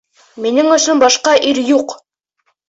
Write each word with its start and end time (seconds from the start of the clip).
Минең 0.45 0.69
өсөн 0.77 1.03
башҡа 1.03 1.35
ир 1.51 1.61
юҡ. 1.73 1.95